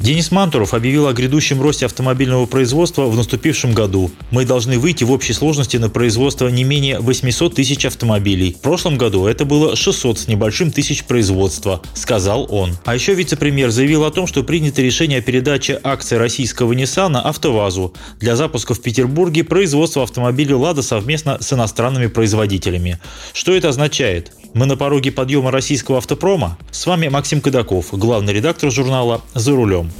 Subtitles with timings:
[0.00, 4.12] Денис Мантуров объявил о грядущем росте автомобильного производства в наступившем году.
[4.30, 8.54] Мы должны выйти в общей сложности на производство не менее 800 тысяч автомобилей.
[8.54, 12.76] В прошлом году это было 600 с небольшим тысяч производства, сказал он.
[12.84, 17.92] А еще вице-премьер заявил о том, что принято решение о передаче акций российского Nissan АвтоВАЗу
[18.20, 23.00] для запуска в Петербурге производства автомобилей «Лада» совместно с иностранными производителями.
[23.32, 24.32] Что это означает?
[24.54, 26.58] Мы на пороге подъема российского автопрома.
[26.70, 29.90] С вами Максим Кадаков, главный редактор журнала «За рулем».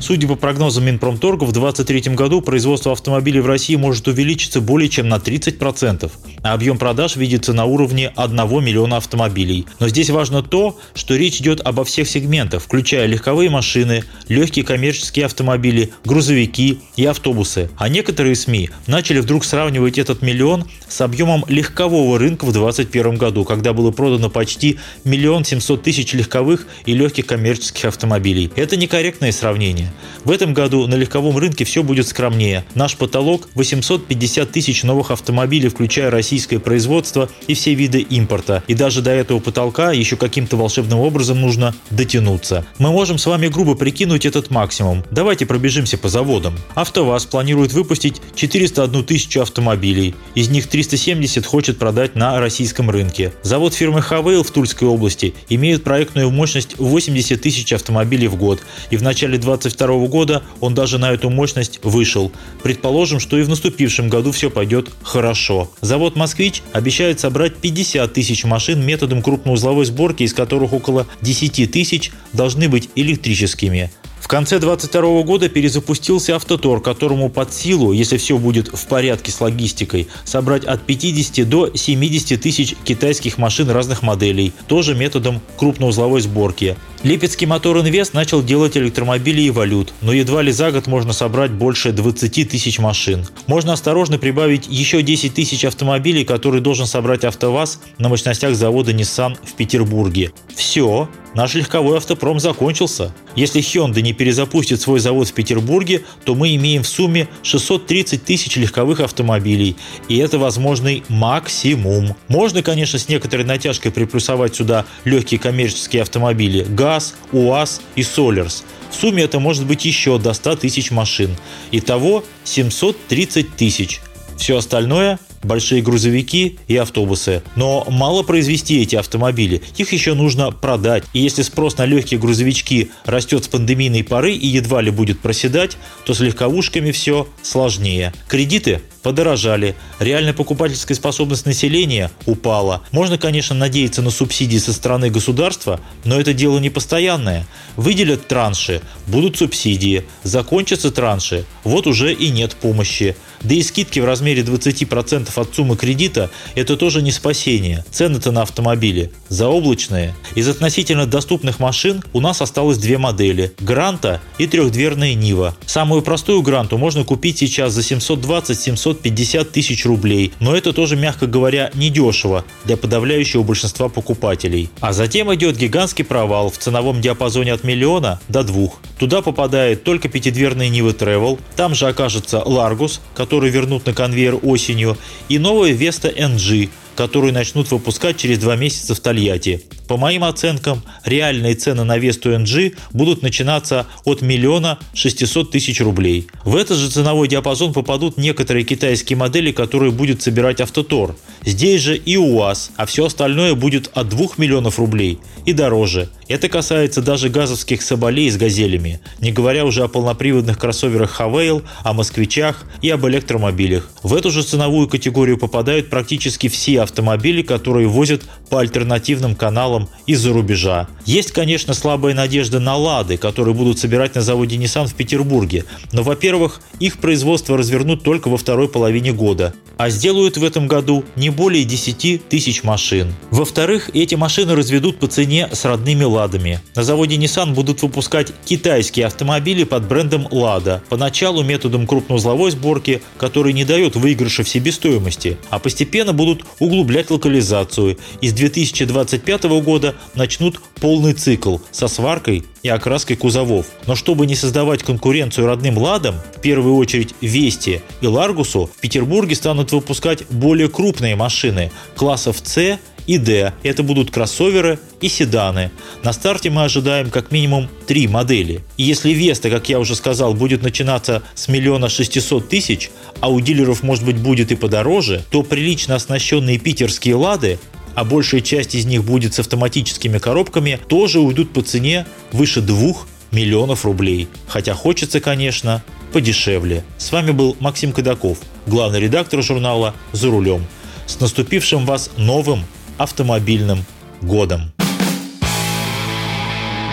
[0.00, 5.08] Судя по прогнозам Минпромторга, в 2023 году производство автомобилей в России может увеличиться более чем
[5.08, 6.10] на 30%,
[6.42, 9.66] а объем продаж видится на уровне 1 миллиона автомобилей.
[9.80, 15.26] Но здесь важно то, что речь идет обо всех сегментах, включая легковые машины, легкие коммерческие
[15.26, 17.68] автомобили, грузовики и автобусы.
[17.76, 23.44] А некоторые СМИ начали вдруг сравнивать этот миллион с объемом легкового рынка в 2021 году,
[23.44, 28.50] когда было продано почти миллион семьсот тысяч легковых и легких коммерческих автомобилей.
[28.54, 29.87] Это некорректное сравнение.
[30.24, 32.64] В этом году на легковом рынке все будет скромнее.
[32.74, 38.62] Наш потолок– 850 тысяч новых автомобилей, включая российское производство и все виды импорта.
[38.66, 42.66] И даже до этого потолка еще каким-то волшебным образом нужно дотянуться.
[42.78, 45.04] Мы можем с вами грубо прикинуть этот максимум.
[45.10, 46.54] Давайте пробежимся по заводам.
[46.74, 50.14] АвтоВАЗ планирует выпустить 401 тысячу автомобилей.
[50.34, 53.32] Из них 370 хочет продать на российском рынке.
[53.42, 58.96] Завод фирмы Хавейл в Тульской области имеют проектную мощность 80 тысяч автомобилей в год, и
[58.96, 59.38] в начале
[59.78, 62.32] 2022 года он даже на эту мощность вышел.
[62.62, 65.70] Предположим, что и в наступившем году все пойдет хорошо.
[65.80, 72.10] Завод «Москвич» обещает собрать 50 тысяч машин методом крупноузловой сборки, из которых около 10 тысяч
[72.32, 73.90] должны быть электрическими.
[74.28, 79.40] В конце 2022 года перезапустился автотор, которому под силу, если все будет в порядке с
[79.40, 86.76] логистикой, собрать от 50 до 70 тысяч китайских машин разных моделей, тоже методом крупноузловой сборки.
[87.02, 91.52] Липецкий мотор «Инвест» начал делать электромобили и валют, но едва ли за год можно собрать
[91.52, 93.26] больше 20 тысяч машин.
[93.46, 99.38] Можно осторожно прибавить еще 10 тысяч автомобилей, которые должен собрать АвтоВАЗ на мощностях завода Nissan
[99.42, 100.32] в Петербурге.
[100.54, 103.12] Все, наш легковой автопром закончился.
[103.36, 108.56] Если Hyundai не перезапустит свой завод в Петербурге, то мы имеем в сумме 630 тысяч
[108.56, 109.76] легковых автомобилей.
[110.08, 112.16] И это возможный максимум.
[112.26, 118.64] Можно, конечно, с некоторой натяжкой приплюсовать сюда легкие коммерческие автомобили ГАЗ, УАЗ и Солерс.
[118.90, 121.36] В сумме это может быть еще до 100 тысяч машин.
[121.70, 124.00] Итого 730 тысяч.
[124.36, 127.42] Все остальное большие грузовики и автобусы.
[127.56, 131.04] Но мало произвести эти автомобили, их еще нужно продать.
[131.12, 135.76] И если спрос на легкие грузовички растет с пандемийной поры и едва ли будет проседать,
[136.04, 138.12] то с легковушками все сложнее.
[138.28, 142.82] Кредиты подорожали, реальная покупательская способность населения упала.
[142.90, 147.46] Можно, конечно, надеяться на субсидии со стороны государства, но это дело не постоянное.
[147.76, 153.16] Выделят транши, будут субсидии, закончатся транши, вот уже и нет помощи.
[153.40, 157.84] Да и скидки в размере 20% от суммы кредита– это тоже не спасение.
[157.90, 160.14] Цены-то на автомобили заоблачные.
[160.34, 165.54] Из относительно доступных машин у нас осталось две модели– Гранта и трехдверная Нива.
[165.66, 171.70] Самую простую Гранту можно купить сейчас за 720-750 тысяч рублей, но это тоже, мягко говоря,
[171.74, 174.70] недешево для подавляющего большинства покупателей.
[174.80, 178.80] А затем идет гигантский провал в ценовом диапазоне от миллиона до двух.
[178.98, 184.96] Туда попадает только пятидверная Нива Travel, там же окажется Largus, который вернут на конвейер осенью,
[185.28, 189.62] и новая Vesta NG, которую начнут выпускать через два месяца в Тольятти.
[189.86, 196.26] По моим оценкам, реальные цены на Весту NG будут начинаться от миллиона 600 тысяч рублей.
[196.44, 201.14] В этот же ценовой диапазон попадут некоторые китайские модели, которые будет собирать Автотор.
[201.44, 206.08] Здесь же и УАЗ, а все остальное будет от 2 миллионов рублей и дороже.
[206.26, 211.94] Это касается даже газовских соболей с газелями, не говоря уже о полноприводных кроссоверах Хавейл, о
[211.94, 213.88] москвичах и об электромобилях.
[214.02, 220.32] В эту же ценовую категорию попадают практически все автомобили, которые возят по альтернативным каналам из-за
[220.32, 220.88] рубежа.
[221.04, 225.64] Есть, конечно, слабая надежда на «Лады», которые будут собирать на заводе Nissan в Петербурге.
[225.92, 231.04] Но, во-первых, их производство развернут только во второй половине года, а сделают в этом году
[231.16, 233.14] не более 10 тысяч машин.
[233.30, 236.60] Во-вторых, эти машины разведут по цене с родными «Ладами».
[236.74, 243.52] На заводе Nissan будут выпускать китайские автомобили под брендом «Лада», поначалу методом крупноузловой сборки, который
[243.52, 247.98] не дает выигрыша в себестоимости, а постепенно будут углублять локализацию.
[248.20, 253.66] И с 2025 года начнут полный цикл со сваркой и окраской кузовов.
[253.86, 259.34] Но чтобы не создавать конкуренцию родным «Ладам», в первую очередь «Вести» и «Ларгусу», в Петербурге
[259.34, 263.52] станут выпускать более крупные машины классов «С» и D.
[263.64, 265.72] Это будут кроссоверы и седаны.
[266.04, 268.60] На старте мы ожидаем как минимум три модели.
[268.76, 272.90] И если Веста, как я уже сказал, будет начинаться с миллиона шестисот тысяч,
[273.20, 277.58] а у дилеров может быть будет и подороже, то прилично оснащенные питерские «Лады»
[277.94, 282.94] а большая часть из них будет с автоматическими коробками, тоже уйдут по цене выше 2
[283.32, 284.28] миллионов рублей.
[284.46, 285.82] Хотя хочется, конечно,
[286.12, 286.84] подешевле.
[286.96, 288.38] С вами был Максим Кадаков,
[288.68, 290.64] главный редактор журнала «За рулем».
[291.06, 292.62] С наступившим вас новым
[292.98, 293.84] автомобильным
[294.20, 294.72] годом.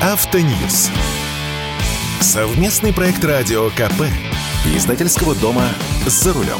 [0.00, 0.90] Автоньюз.
[2.20, 4.04] Совместный проект радио КП.
[4.74, 5.68] Издательского дома
[6.06, 6.58] «За рулем».